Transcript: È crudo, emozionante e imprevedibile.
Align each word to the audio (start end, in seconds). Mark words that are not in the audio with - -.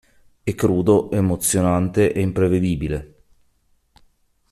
È 0.41 0.55
crudo, 0.55 1.11
emozionante 1.11 2.11
e 2.11 2.21
imprevedibile. 2.21 3.15